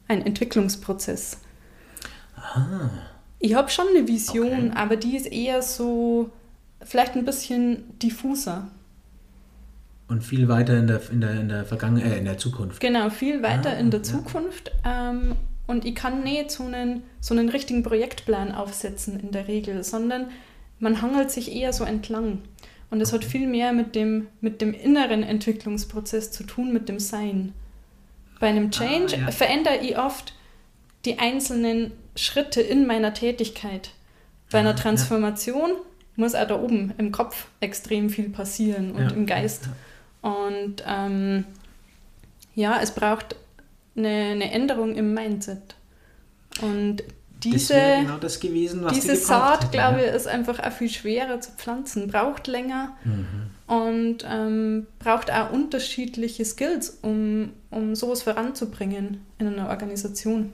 ein 0.08 0.24
Entwicklungsprozess. 0.24 1.38
Ah. 2.36 2.90
Ich 3.38 3.54
habe 3.54 3.68
schon 3.70 3.86
eine 3.88 4.08
Vision, 4.08 4.70
okay. 4.70 4.72
aber 4.74 4.96
die 4.96 5.16
ist 5.16 5.26
eher 5.26 5.60
so, 5.60 6.30
vielleicht 6.82 7.14
ein 7.14 7.24
bisschen 7.24 7.98
diffuser. 7.98 8.68
Und 10.08 10.22
viel 10.22 10.48
weiter 10.48 10.78
in 10.78 10.86
der, 10.86 11.00
in 11.10 11.20
der, 11.20 11.40
in 11.40 11.48
der 11.48 11.64
Vergangenheit, 11.64 12.12
äh, 12.12 12.18
in 12.18 12.24
der 12.24 12.38
Zukunft. 12.38 12.80
Genau, 12.80 13.10
viel 13.10 13.42
weiter 13.42 13.70
ah, 13.70 13.78
in 13.78 13.90
der 13.90 14.00
ja. 14.00 14.04
Zukunft. 14.04 14.70
Ähm, 14.84 15.32
und 15.66 15.84
ich 15.84 15.94
kann 15.94 16.22
nicht 16.22 16.50
so 16.50 16.64
einen, 16.64 17.02
so 17.20 17.34
einen 17.34 17.48
richtigen 17.48 17.82
Projektplan 17.82 18.52
aufsetzen 18.52 19.18
in 19.18 19.32
der 19.32 19.48
Regel, 19.48 19.82
sondern 19.82 20.30
man 20.78 21.02
hangelt 21.02 21.30
sich 21.30 21.54
eher 21.54 21.72
so 21.72 21.84
entlang. 21.84 22.42
Und 22.90 23.00
es 23.00 23.12
hat 23.12 23.24
viel 23.24 23.48
mehr 23.48 23.72
mit 23.72 23.94
dem, 23.94 24.28
mit 24.40 24.60
dem 24.60 24.72
inneren 24.72 25.22
Entwicklungsprozess 25.22 26.30
zu 26.30 26.44
tun, 26.44 26.72
mit 26.72 26.88
dem 26.88 27.00
Sein. 27.00 27.52
Bei 28.38 28.48
einem 28.48 28.66
ah, 28.66 28.70
Change 28.70 29.16
ah, 29.16 29.20
ja. 29.22 29.30
verändere 29.30 29.78
ich 29.78 29.98
oft 29.98 30.34
die 31.04 31.18
einzelnen 31.18 31.92
Schritte 32.14 32.60
in 32.60 32.86
meiner 32.86 33.12
Tätigkeit. 33.12 33.90
Bei 34.52 34.60
einer 34.60 34.76
Transformation 34.76 35.70
ja. 35.70 35.76
muss 36.14 36.36
auch 36.36 36.46
da 36.46 36.60
oben 36.60 36.94
im 36.98 37.10
Kopf 37.10 37.48
extrem 37.60 38.08
viel 38.08 38.28
passieren 38.28 38.92
und 38.92 39.02
ja. 39.02 39.10
im 39.10 39.26
Geist. 39.26 39.68
Und 40.22 40.84
ähm, 40.86 41.44
ja, 42.54 42.78
es 42.80 42.92
braucht 42.92 43.36
eine, 43.96 44.08
eine 44.08 44.52
Änderung 44.52 44.94
im 44.94 45.14
Mindset. 45.14 45.76
Und 46.62 47.02
diese, 47.42 47.74
genau 47.74 48.18
gewesen, 48.18 48.86
diese 48.94 49.16
Saat, 49.16 49.70
glaube 49.70 50.00
ich, 50.00 50.14
ist 50.14 50.26
einfach 50.26 50.58
auch 50.58 50.72
viel 50.72 50.88
schwerer 50.88 51.40
zu 51.40 51.50
pflanzen, 51.52 52.08
braucht 52.08 52.46
länger 52.46 52.96
mhm. 53.04 53.74
und 53.74 54.18
ähm, 54.28 54.86
braucht 54.98 55.30
auch 55.30 55.52
unterschiedliche 55.52 56.44
Skills, 56.44 56.98
um, 57.02 57.50
um 57.70 57.94
sowas 57.94 58.22
voranzubringen 58.22 59.20
in 59.38 59.48
einer 59.48 59.68
Organisation. 59.68 60.52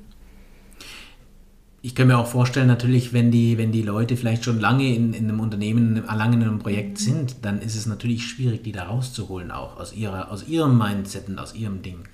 Ich 1.85 1.97
kann 1.97 2.07
mir 2.07 2.19
auch 2.19 2.29
vorstellen, 2.29 2.69
natürlich, 2.69 3.13
wenn 3.13 3.33
die, 3.33 3.59
wenn 3.59 3.73
die 3.73 3.83
Leute 3.83 4.17
vielleicht 4.17 4.45
schon 4.45 4.61
lange 4.61 4.95
in, 4.95 5.15
in 5.15 5.25
einem 5.25 5.41
Unternehmen, 5.41 6.05
lange 6.07 6.37
in 6.37 6.43
einem 6.43 6.59
Projekt 6.61 7.01
mhm. 7.01 7.05
sind, 7.05 7.37
dann 7.43 7.61
ist 7.61 7.75
es 7.75 7.87
natürlich 7.87 8.27
schwierig, 8.27 8.63
die 8.63 8.73
da 8.73 8.85
rauszuholen, 8.85 9.51
auch 9.51 9.79
aus, 9.79 9.93
ihrer, 9.93 10.31
aus 10.31 10.47
ihrem 10.47 10.79
Mindset 10.79 11.29
und 11.29 11.39
aus 11.39 11.55
ihrem 11.55 11.83
Ding. 11.83 12.05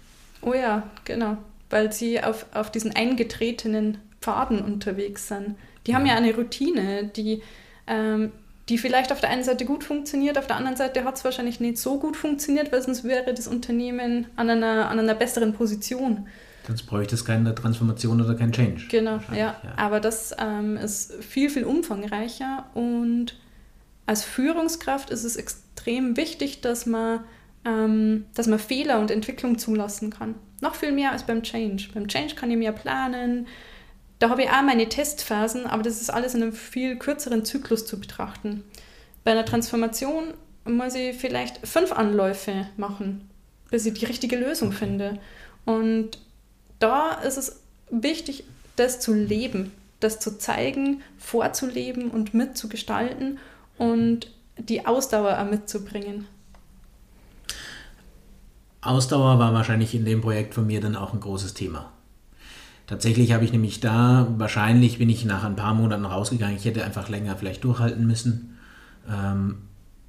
Oh 0.42 0.54
ja, 0.54 0.88
genau. 1.04 1.36
Weil 1.70 1.92
sie 1.92 2.22
auf, 2.22 2.46
auf 2.54 2.70
diesen 2.70 2.94
eingetretenen 2.94 3.98
Pfaden 4.20 4.60
unterwegs 4.60 5.28
sind. 5.28 5.56
Die 5.86 5.94
haben 5.94 6.06
ja 6.06 6.14
eine 6.14 6.34
Routine, 6.34 7.10
die, 7.14 7.42
ähm, 7.86 8.32
die 8.68 8.78
vielleicht 8.78 9.12
auf 9.12 9.20
der 9.20 9.30
einen 9.30 9.44
Seite 9.44 9.64
gut 9.64 9.84
funktioniert, 9.84 10.38
auf 10.38 10.46
der 10.46 10.56
anderen 10.56 10.76
Seite 10.76 11.04
hat 11.04 11.16
es 11.16 11.24
wahrscheinlich 11.24 11.60
nicht 11.60 11.78
so 11.78 11.98
gut 11.98 12.16
funktioniert, 12.16 12.72
weil 12.72 12.82
sonst 12.82 13.04
wäre 13.04 13.32
das 13.32 13.48
Unternehmen 13.48 14.26
an 14.36 14.50
einer, 14.50 14.90
an 14.90 14.98
einer 14.98 15.14
besseren 15.14 15.54
Position. 15.54 16.26
Sonst 16.66 16.82
bräuchte 16.82 17.14
es 17.14 17.24
keine 17.24 17.54
Transformation 17.54 18.20
oder 18.20 18.34
kein 18.34 18.52
Change. 18.52 18.88
Genau, 18.90 19.20
ja. 19.30 19.36
ja. 19.36 19.56
Aber 19.76 20.00
das 20.00 20.36
ähm, 20.38 20.76
ist 20.76 21.14
viel, 21.24 21.48
viel 21.48 21.64
umfangreicher 21.64 22.66
und 22.74 23.36
als 24.04 24.24
Führungskraft 24.24 25.08
ist 25.08 25.24
es 25.24 25.36
extrem 25.36 26.18
wichtig, 26.18 26.60
dass 26.60 26.84
man 26.84 27.20
ähm, 27.68 28.24
dass 28.34 28.46
man 28.46 28.58
Fehler 28.58 28.98
und 28.98 29.10
Entwicklung 29.10 29.58
zulassen 29.58 30.10
kann. 30.10 30.34
Noch 30.60 30.74
viel 30.74 30.92
mehr 30.92 31.12
als 31.12 31.24
beim 31.24 31.42
Change. 31.42 31.88
Beim 31.92 32.08
Change 32.08 32.34
kann 32.34 32.50
ich 32.50 32.56
mehr 32.56 32.72
planen. 32.72 33.46
Da 34.18 34.30
habe 34.30 34.42
ich 34.42 34.50
auch 34.50 34.62
meine 34.62 34.88
Testphasen, 34.88 35.66
aber 35.66 35.82
das 35.82 36.00
ist 36.00 36.10
alles 36.10 36.34
in 36.34 36.42
einem 36.42 36.52
viel 36.52 36.96
kürzeren 36.96 37.44
Zyklus 37.44 37.86
zu 37.86 38.00
betrachten. 38.00 38.64
Bei 39.22 39.32
einer 39.32 39.44
Transformation 39.44 40.34
muss 40.64 40.94
ich 40.94 41.16
vielleicht 41.16 41.66
fünf 41.66 41.92
Anläufe 41.92 42.66
machen, 42.76 43.28
bis 43.70 43.86
ich 43.86 43.94
die 43.94 44.06
richtige 44.06 44.36
Lösung 44.36 44.72
finde. 44.72 45.20
Und 45.64 46.18
da 46.78 47.12
ist 47.12 47.36
es 47.36 47.60
wichtig, 47.90 48.44
das 48.76 48.98
zu 48.98 49.12
leben, 49.12 49.72
das 50.00 50.20
zu 50.20 50.38
zeigen, 50.38 51.02
vorzuleben 51.18 52.10
und 52.10 52.34
mitzugestalten 52.34 53.38
und 53.76 54.30
die 54.56 54.86
Ausdauer 54.86 55.38
auch 55.38 55.50
mitzubringen. 55.50 56.26
Ausdauer 58.80 59.38
war 59.38 59.52
wahrscheinlich 59.52 59.94
in 59.94 60.04
dem 60.04 60.20
Projekt 60.20 60.54
von 60.54 60.66
mir 60.66 60.80
dann 60.80 60.96
auch 60.96 61.12
ein 61.12 61.20
großes 61.20 61.54
Thema. 61.54 61.92
Tatsächlich 62.86 63.32
habe 63.32 63.44
ich 63.44 63.52
nämlich 63.52 63.80
da, 63.80 64.28
wahrscheinlich 64.38 64.98
bin 64.98 65.10
ich 65.10 65.24
nach 65.24 65.44
ein 65.44 65.56
paar 65.56 65.74
Monaten 65.74 66.06
rausgegangen, 66.06 66.56
ich 66.56 66.64
hätte 66.64 66.84
einfach 66.84 67.08
länger 67.08 67.36
vielleicht 67.36 67.64
durchhalten 67.64 68.06
müssen. 68.06 68.56
Ähm, 69.08 69.56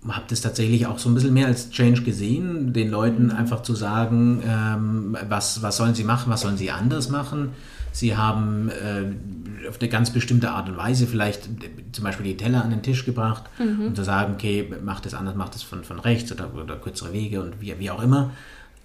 habe 0.07 0.25
das 0.29 0.39
tatsächlich 0.39 0.87
auch 0.87 0.97
so 0.97 1.09
ein 1.09 1.13
bisschen 1.13 1.33
mehr 1.33 1.47
als 1.47 1.71
Change 1.71 2.03
gesehen, 2.03 2.71
den 2.71 2.89
Leuten 2.89 3.25
mhm. 3.25 3.31
einfach 3.31 3.63
zu 3.63 3.75
sagen, 3.75 4.41
ähm, 4.45 5.17
was, 5.27 5.61
was 5.61 5.75
sollen 5.75 5.93
sie 5.93 6.05
machen, 6.05 6.31
was 6.31 6.41
sollen 6.41 6.57
sie 6.57 6.71
anders 6.71 7.09
machen. 7.09 7.49
Sie 7.91 8.15
haben 8.15 8.69
äh, 8.69 9.67
auf 9.67 9.79
eine 9.79 9.89
ganz 9.89 10.11
bestimmte 10.11 10.51
Art 10.51 10.69
und 10.69 10.77
Weise 10.77 11.07
vielleicht 11.07 11.47
äh, 11.47 11.91
zum 11.91 12.03
Beispiel 12.03 12.25
die 12.25 12.37
Teller 12.37 12.63
an 12.63 12.69
den 12.69 12.81
Tisch 12.81 13.05
gebracht, 13.05 13.43
mhm. 13.59 13.87
um 13.87 13.95
zu 13.95 14.03
sagen, 14.03 14.33
okay, 14.33 14.71
mach 14.83 14.99
das 14.99 15.13
anders, 15.13 15.35
mach 15.35 15.49
das 15.49 15.63
von, 15.63 15.83
von 15.83 15.99
rechts 15.99 16.31
oder, 16.31 16.53
oder 16.53 16.77
kürzere 16.77 17.13
Wege 17.13 17.41
und 17.41 17.61
wie, 17.61 17.77
wie 17.79 17.91
auch 17.91 18.01
immer 18.01 18.31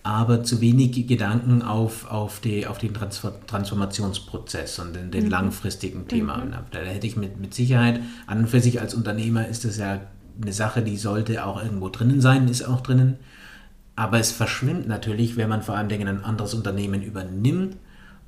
aber 0.05 0.45
zu 0.45 0.61
wenig 0.61 1.07
Gedanken 1.07 1.63
auf, 1.63 2.11
auf, 2.11 2.39
die, 2.39 2.67
auf 2.67 2.77
den 2.77 2.93
Transformationsprozess 2.93 4.79
und 4.79 4.95
den, 4.95 5.11
den 5.11 5.25
mhm. 5.25 5.31
langfristigen 5.31 6.07
Thema. 6.07 6.37
Mhm. 6.37 6.53
Da 6.71 6.79
hätte 6.81 7.07
ich 7.07 7.17
mit, 7.17 7.41
mit 7.41 7.55
Sicherheit, 7.55 8.01
an 8.27 8.41
und 8.41 8.49
für 8.49 8.61
sich 8.61 8.83
als 8.83 8.93
Unternehmer 8.93 9.49
ist 9.49 9.65
das 9.65 9.79
ja 9.79 10.03
eine 10.41 10.53
Sache, 10.53 10.83
die 10.83 10.99
sollte 10.99 11.47
auch 11.47 11.63
irgendwo 11.63 11.89
drinnen 11.89 12.21
sein, 12.21 12.49
ist 12.49 12.69
auch 12.69 12.83
drinnen. 12.83 13.17
Aber 13.97 14.19
es 14.19 14.31
verschwimmt 14.31 14.87
natürlich, 14.87 15.37
wenn 15.37 15.49
man 15.49 15.63
vor 15.63 15.75
allem 15.75 15.89
ein 15.89 16.25
anderes 16.25 16.53
Unternehmen 16.53 17.03
übernimmt 17.03 17.77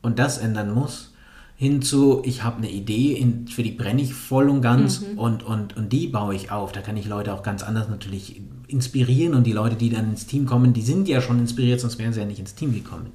und 0.02 0.18
das 0.18 0.38
ändern 0.38 0.72
muss, 0.72 1.12
hinzu, 1.56 2.22
ich 2.24 2.42
habe 2.42 2.58
eine 2.58 2.70
Idee, 2.70 3.12
in, 3.12 3.48
für 3.48 3.62
die 3.62 3.70
brenne 3.70 4.02
ich 4.02 4.14
voll 4.14 4.48
und 4.50 4.60
ganz 4.60 5.00
mhm. 5.00 5.18
und, 5.18 5.42
und, 5.42 5.76
und 5.76 5.92
die 5.92 6.06
baue 6.06 6.34
ich 6.34 6.50
auf. 6.50 6.72
Da 6.72 6.82
kann 6.82 6.96
ich 6.96 7.06
Leute 7.06 7.32
auch 7.32 7.42
ganz 7.42 7.62
anders 7.62 7.88
natürlich 7.88 8.42
inspirieren 8.68 9.34
und 9.34 9.44
die 9.44 9.52
Leute, 9.52 9.76
die 9.76 9.90
dann 9.90 10.10
ins 10.10 10.26
Team 10.26 10.44
kommen, 10.44 10.72
die 10.74 10.82
sind 10.82 11.08
ja 11.08 11.20
schon 11.20 11.38
inspiriert, 11.38 11.80
sonst 11.80 11.98
wären 11.98 12.12
sie 12.12 12.20
ja 12.20 12.26
nicht 12.26 12.40
ins 12.40 12.54
Team 12.54 12.74
gekommen. 12.74 13.10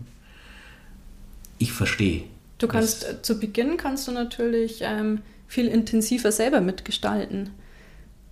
Ich 1.59 1.71
verstehe. 1.71 2.23
Du 2.57 2.67
kannst 2.67 3.07
äh, 3.07 3.21
zu 3.21 3.39
Beginn 3.39 3.77
kannst 3.77 4.07
du 4.07 4.11
natürlich 4.11 4.79
ähm, 4.81 5.19
viel 5.47 5.67
intensiver 5.67 6.31
selber 6.31 6.61
mitgestalten. 6.61 7.51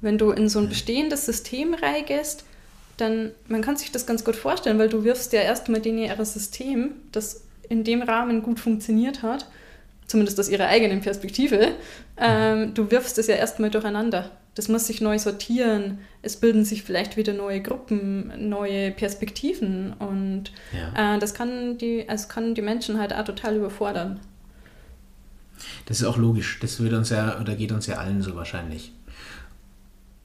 Wenn 0.02 0.18
du 0.18 0.32
in 0.32 0.50
so 0.50 0.60
ein 0.60 0.70
bestehendes 0.70 1.26
System 1.26 1.74
reingehst, 1.74 2.46
dann 2.98 3.32
man 3.48 3.62
kann 3.62 3.76
sich 3.76 3.92
das 3.92 4.06
ganz 4.06 4.24
gut 4.24 4.36
vorstellen, 4.36 4.80
weil 4.80 4.90
du 4.90 5.04
wirfst 5.04 5.34
ja 5.34 5.42
erstmal 5.42 5.82
denen 5.82 6.00
ihr 6.00 6.26
System, 6.26 6.92
das 7.12 7.42
in 7.70 7.84
dem 7.84 8.02
Rahmen 8.02 8.42
gut 8.42 8.60
funktioniert 8.60 9.24
hat, 9.24 9.46
zumindest 10.08 10.40
aus 10.40 10.50
ihrer 10.50 10.68
eigenen 10.68 11.02
Perspektive, 11.02 11.74
ähm, 12.18 12.74
du 12.74 12.92
wirfst 12.92 13.18
es 13.18 13.28
ja 13.28 13.36
erstmal 13.36 13.70
durcheinander. 13.70 14.32
Das 14.56 14.68
muss 14.68 14.88
sich 14.88 15.00
neu 15.00 15.18
sortieren. 15.20 16.00
Es 16.22 16.36
bilden 16.36 16.66
sich 16.66 16.84
vielleicht 16.84 17.16
wieder 17.16 17.34
neue 17.34 17.62
Gruppen, 17.62 18.50
neue 18.50 18.92
Perspektiven 18.92 19.94
und 19.94 20.52
ja. 20.74 21.16
äh, 21.16 21.20
das 21.20 21.34
kann 21.34 21.78
die, 21.78 22.10
also 22.10 22.28
kann 22.28 22.56
die 22.56 22.62
Menschen 22.62 23.00
halt 23.00 23.14
auch 23.14 23.24
total 23.24 23.56
überfordern. 23.56 24.20
Das 25.86 26.02
ist 26.02 26.06
auch 26.06 26.18
logisch. 26.18 26.60
Das 26.62 26.82
wird 26.82 26.94
uns 26.94 27.10
ja, 27.10 27.40
oder 27.40 27.56
geht 27.56 27.72
uns 27.72 27.86
ja 27.88 27.98
allen 27.98 28.22
so 28.22 28.36
wahrscheinlich. 28.36 28.92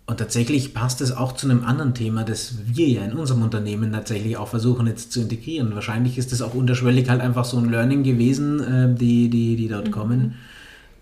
Und 0.07 0.19
tatsächlich 0.19 0.75
passt 0.75 1.01
es 1.01 1.13
auch 1.13 1.33
zu 1.33 1.49
einem 1.49 1.65
anderen 1.65 1.95
Thema, 1.95 2.25
das 2.25 2.57
wir 2.67 2.89
ja 2.89 3.05
in 3.05 3.15
unserem 3.15 3.43
Unternehmen 3.43 3.93
tatsächlich 3.93 4.37
auch 4.37 4.49
versuchen 4.49 4.87
jetzt 4.87 5.13
zu 5.13 5.23
integrieren. 5.23 5.75
Wahrscheinlich 5.75 6.19
ist 6.19 6.31
es 6.33 6.43
auch 6.43 6.53
unterschwellig 6.53 7.09
halt 7.09 7.23
einfach 7.23 7.47
so 7.47 7.57
ein 7.57 7.71
Learning 7.71 8.03
gewesen, 8.03 8.61
äh, 8.61 8.95
die, 8.95 9.31
die, 9.31 9.57
die 9.57 9.69
dort 9.69 9.87
mhm. 9.87 9.93
kommen. 9.93 10.35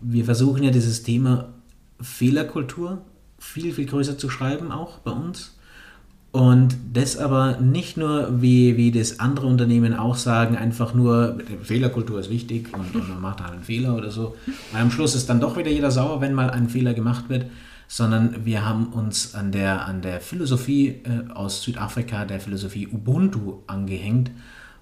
Wir 0.01 0.25
versuchen 0.25 0.63
ja 0.63 0.71
dieses 0.71 1.03
Thema 1.03 1.49
Fehlerkultur 2.01 2.99
viel, 3.39 3.73
viel 3.73 3.87
größer 3.87 4.19
zu 4.19 4.31
schreiben, 4.31 4.71
auch 4.71 4.99
bei 4.99 5.11
uns. 5.11 5.57
Und 6.31 6.77
das 6.93 7.19
aber 7.19 7.59
nicht 7.59 7.97
nur, 7.97 8.41
wie, 8.41 8.77
wie 8.77 8.91
das 8.91 9.21
andere 9.21 9.47
Unternehmen 9.49 9.95
auch 9.95 10.15
sagen, 10.15 10.57
einfach 10.57 10.95
nur, 10.95 11.39
Fehlerkultur 11.63 12.21
ist 12.21 12.31
wichtig 12.31 12.69
und, 12.73 12.95
und 12.95 13.09
man 13.09 13.21
macht 13.21 13.43
halt 13.43 13.53
einen 13.53 13.65
Fehler 13.65 13.97
oder 13.97 14.11
so. 14.11 14.37
Weil 14.73 14.83
am 14.83 14.91
Schluss 14.91 15.15
ist 15.15 15.29
dann 15.29 15.41
doch 15.41 15.59
wieder 15.59 15.71
jeder 15.71 15.91
sauer, 15.91 16.21
wenn 16.21 16.33
mal 16.35 16.51
ein 16.51 16.69
Fehler 16.69 16.95
gemacht 16.95 17.29
wird, 17.29 17.47
sondern 17.93 18.47
wir 18.47 18.65
haben 18.65 18.87
uns 18.87 19.35
an 19.35 19.53
der, 19.53 19.85
an 19.85 20.01
der 20.01 20.23
Philosophie 20.23 21.03
äh, 21.05 21.31
aus 21.31 21.63
Südafrika, 21.63 22.25
der 22.25 22.41
Philosophie 22.41 22.89
Ubuntu, 22.89 23.59
angehängt 23.67 24.31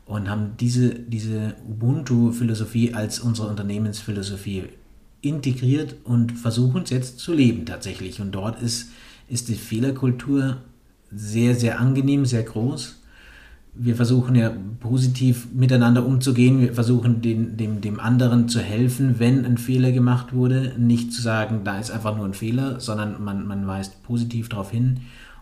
und 0.06 0.30
haben 0.30 0.52
diese, 0.60 0.90
diese 0.90 1.56
Ubuntu-Philosophie 1.68 2.94
als 2.94 3.18
unsere 3.18 3.48
Unternehmensphilosophie 3.48 4.66
integriert 5.22 5.96
und 6.04 6.38
versuchen 6.38 6.84
es 6.84 6.90
jetzt 6.90 7.18
zu 7.18 7.34
leben 7.34 7.66
tatsächlich. 7.66 8.20
Und 8.20 8.30
dort 8.30 8.62
ist, 8.62 8.90
ist 9.28 9.48
die 9.48 9.56
Fehlerkultur 9.56 10.58
sehr, 11.10 11.56
sehr 11.56 11.80
angenehm, 11.80 12.26
sehr 12.26 12.44
groß. 12.44 12.99
Wir 13.72 13.96
versuchen 13.96 14.34
ja 14.34 14.52
positiv 14.80 15.48
miteinander 15.52 16.04
umzugehen. 16.04 16.60
Wir 16.60 16.74
versuchen 16.74 17.22
den, 17.22 17.56
dem, 17.56 17.80
dem 17.80 18.00
anderen 18.00 18.48
zu 18.48 18.60
helfen, 18.60 19.16
wenn 19.18 19.44
ein 19.44 19.58
Fehler 19.58 19.92
gemacht 19.92 20.32
wurde. 20.32 20.74
Nicht 20.78 21.12
zu 21.12 21.22
sagen, 21.22 21.60
da 21.64 21.78
ist 21.78 21.90
einfach 21.90 22.16
nur 22.16 22.26
ein 22.26 22.34
Fehler, 22.34 22.80
sondern 22.80 23.22
man, 23.22 23.46
man 23.46 23.66
weist 23.66 24.02
positiv 24.02 24.48
darauf 24.48 24.70
hin. 24.70 25.00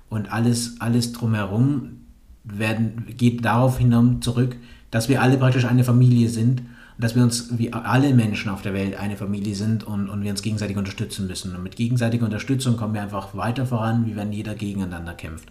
Und 0.09 0.33
alles, 0.33 0.81
alles 0.81 1.13
drumherum 1.13 2.01
werden, 2.45 3.07
geht 3.17 3.45
darauf 3.45 3.79
hinaus 3.79 4.21
zurück, 4.21 4.57
dass 4.91 5.09
wir 5.09 5.23
alle 5.23 5.37
praktisch 5.37 5.65
eine 5.65 5.85
Familie 5.85 6.29
sind 6.29 6.63
dass 6.99 7.15
wir 7.15 7.23
uns 7.23 7.57
wie 7.57 7.73
alle 7.73 8.13
Menschen 8.13 8.51
auf 8.51 8.63
der 8.63 8.75
Welt 8.75 8.97
eine 8.99 9.17
Familie 9.17 9.55
sind 9.55 9.85
und, 9.85 10.09
und 10.09 10.25
wir 10.25 10.33
uns 10.33 10.43
gegenseitig 10.43 10.77
unterstützen 10.77 11.29
müssen. 11.29 11.55
Und 11.55 11.63
mit 11.63 11.77
gegenseitiger 11.77 12.25
Unterstützung 12.25 12.77
kommen 12.77 12.95
wir 12.95 13.03
einfach 13.03 13.37
weiter 13.37 13.67
voran, 13.67 14.05
wie 14.07 14.17
wenn 14.17 14.33
jeder 14.33 14.57
gegeneinander 14.57 15.15
kämpft. 15.15 15.49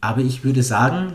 Aber 0.00 0.20
ich 0.20 0.44
würde 0.44 0.62
sagen, 0.62 1.12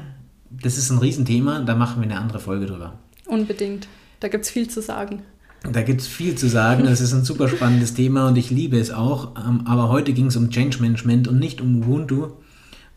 das 0.50 0.78
ist 0.78 0.90
ein 0.90 1.00
Riesenthema, 1.00 1.62
da 1.62 1.76
machen 1.76 2.02
wir 2.02 2.10
eine 2.10 2.20
andere 2.20 2.40
Folge 2.40 2.66
drüber. 2.66 2.94
Unbedingt. 3.26 3.88
Da 4.20 4.28
gibt 4.28 4.46
es 4.46 4.52
viel 4.52 4.70
zu 4.70 4.82
sagen. 4.82 5.24
Da 5.72 5.82
gibt 5.82 6.02
es 6.02 6.08
viel 6.08 6.36
zu 6.36 6.48
sagen. 6.48 6.84
Das 6.84 7.02
ist 7.02 7.14
ein 7.14 7.24
super 7.24 7.48
spannendes 7.48 7.94
Thema 7.94 8.28
und 8.28 8.38
ich 8.38 8.52
liebe 8.52 8.78
es 8.78 8.92
auch. 8.92 9.36
Ähm, 9.36 9.62
aber 9.66 9.90
heute 9.90 10.14
ging 10.14 10.28
es 10.28 10.36
um 10.36 10.50
Change 10.50 10.80
Management 10.82 11.28
und 11.28 11.40
nicht 11.40 11.62
um 11.62 11.82
Ubuntu. 11.82 12.30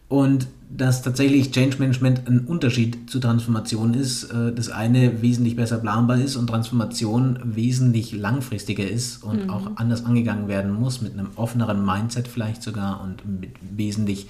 Und 0.08 0.48
dass 0.70 1.02
tatsächlich 1.02 1.50
Change 1.50 1.78
Management 1.78 2.26
ein 2.26 2.40
Unterschied 2.40 3.10
zu 3.10 3.20
Transformation 3.20 3.94
ist. 3.94 4.24
Äh, 4.24 4.52
das 4.52 4.68
eine 4.68 5.22
wesentlich 5.22 5.56
besser 5.56 5.78
planbar 5.78 6.18
ist 6.18 6.36
und 6.36 6.46
Transformation 6.46 7.38
wesentlich 7.42 8.12
langfristiger 8.12 8.86
ist 8.86 9.22
und 9.22 9.44
mhm. 9.44 9.50
auch 9.50 9.70
anders 9.76 10.04
angegangen 10.04 10.48
werden 10.48 10.72
muss, 10.72 11.00
mit 11.00 11.14
einem 11.14 11.28
offeneren 11.36 11.84
Mindset 11.84 12.28
vielleicht 12.28 12.62
sogar 12.62 13.02
und 13.02 13.40
mit 13.40 13.52
wesentlich 13.76 14.28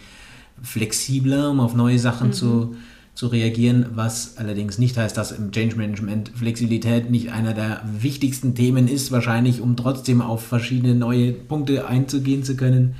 flexibler, 0.62 1.50
um 1.50 1.60
auf 1.60 1.74
neue 1.74 1.98
Sachen 1.98 2.28
mhm. 2.28 2.32
zu, 2.32 2.76
zu 3.14 3.26
reagieren, 3.26 3.86
was 3.94 4.36
allerdings 4.36 4.78
nicht 4.78 4.96
heißt, 4.96 5.16
dass 5.16 5.32
im 5.32 5.50
Change 5.50 5.76
Management 5.76 6.30
Flexibilität 6.34 7.10
nicht 7.10 7.32
einer 7.32 7.54
der 7.54 7.82
wichtigsten 8.00 8.54
Themen 8.54 8.88
ist, 8.88 9.10
wahrscheinlich, 9.10 9.60
um 9.60 9.76
trotzdem 9.76 10.22
auf 10.22 10.46
verschiedene 10.46 10.94
neue 10.94 11.32
Punkte 11.32 11.86
einzugehen 11.86 12.44
zu 12.44 12.56
können. 12.56 12.94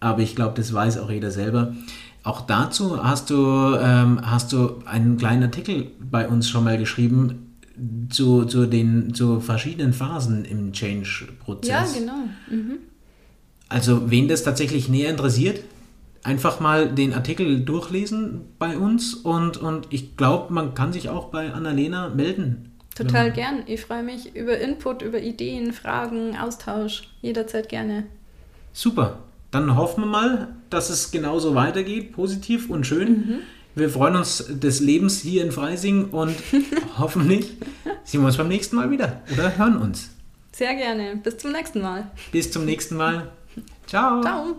Aber 0.00 0.20
ich 0.20 0.34
glaube, 0.36 0.54
das 0.56 0.72
weiß 0.72 0.98
auch 0.98 1.10
jeder 1.10 1.30
selber. 1.30 1.74
Auch 2.22 2.42
dazu 2.42 3.02
hast 3.02 3.30
du, 3.30 3.76
ähm, 3.80 4.20
hast 4.22 4.52
du 4.52 4.82
einen 4.84 5.16
kleinen 5.16 5.44
Artikel 5.44 5.86
bei 5.98 6.28
uns 6.28 6.48
schon 6.48 6.64
mal 6.64 6.78
geschrieben 6.78 7.48
zu, 8.10 8.44
zu 8.44 8.66
den 8.66 9.14
zu 9.14 9.40
verschiedenen 9.40 9.92
Phasen 9.92 10.44
im 10.44 10.72
Change-Prozess. 10.72 11.68
Ja, 11.68 12.00
genau. 12.00 12.24
Mhm. 12.50 12.78
Also, 13.68 14.10
wen 14.10 14.28
das 14.28 14.42
tatsächlich 14.42 14.88
näher 14.88 15.10
interessiert, 15.10 15.62
einfach 16.28 16.60
mal 16.60 16.88
den 16.88 17.14
Artikel 17.14 17.60
durchlesen 17.60 18.52
bei 18.58 18.76
uns 18.76 19.14
und, 19.14 19.56
und 19.56 19.88
ich 19.90 20.16
glaube, 20.16 20.52
man 20.52 20.74
kann 20.74 20.92
sich 20.92 21.08
auch 21.08 21.30
bei 21.30 21.52
Annalena 21.52 22.10
melden. 22.10 22.76
Total 22.94 23.32
gern. 23.32 23.62
Ich 23.66 23.80
freue 23.82 24.02
mich 24.02 24.34
über 24.34 24.58
Input, 24.58 25.02
über 25.02 25.20
Ideen, 25.20 25.72
Fragen, 25.72 26.36
Austausch. 26.36 27.08
Jederzeit 27.22 27.68
gerne. 27.68 28.06
Super 28.72 29.18
dann 29.50 29.76
hoffen 29.76 30.02
wir 30.04 30.08
mal, 30.08 30.48
dass 30.70 30.90
es 30.90 31.10
genauso 31.10 31.54
weitergeht, 31.54 32.12
positiv 32.12 32.68
und 32.70 32.86
schön. 32.86 33.08
Mhm. 33.08 33.38
Wir 33.74 33.90
freuen 33.90 34.16
uns 34.16 34.44
des 34.48 34.80
Lebens 34.80 35.20
hier 35.20 35.44
in 35.44 35.52
Freising 35.52 36.10
und 36.10 36.34
hoffentlich 36.98 37.52
sehen 38.04 38.20
wir 38.20 38.26
uns 38.26 38.36
beim 38.36 38.48
nächsten 38.48 38.76
Mal 38.76 38.90
wieder 38.90 39.22
oder 39.32 39.56
hören 39.56 39.76
uns. 39.76 40.10
Sehr 40.52 40.74
gerne. 40.74 41.16
Bis 41.16 41.38
zum 41.38 41.52
nächsten 41.52 41.80
Mal. 41.80 42.10
Bis 42.32 42.50
zum 42.50 42.64
nächsten 42.64 42.96
Mal. 42.96 43.30
Ciao. 43.86 44.20
Ciao. 44.20 44.56